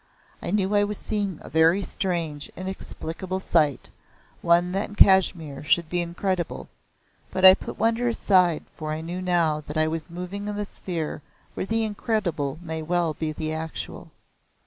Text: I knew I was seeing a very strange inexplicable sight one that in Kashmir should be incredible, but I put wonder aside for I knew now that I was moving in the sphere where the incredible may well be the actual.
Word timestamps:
I 0.41 0.49
knew 0.49 0.73
I 0.73 0.83
was 0.83 0.97
seeing 0.97 1.37
a 1.43 1.47
very 1.51 1.83
strange 1.83 2.51
inexplicable 2.57 3.39
sight 3.39 3.91
one 4.41 4.71
that 4.71 4.89
in 4.89 4.95
Kashmir 4.95 5.63
should 5.63 5.89
be 5.89 6.01
incredible, 6.01 6.69
but 7.29 7.45
I 7.45 7.53
put 7.53 7.77
wonder 7.77 8.07
aside 8.07 8.63
for 8.75 8.91
I 8.91 9.01
knew 9.01 9.21
now 9.21 9.61
that 9.67 9.77
I 9.77 9.87
was 9.87 10.09
moving 10.09 10.47
in 10.47 10.55
the 10.55 10.65
sphere 10.65 11.21
where 11.53 11.67
the 11.67 11.83
incredible 11.83 12.57
may 12.63 12.81
well 12.81 13.13
be 13.13 13.31
the 13.31 13.53
actual. 13.53 14.09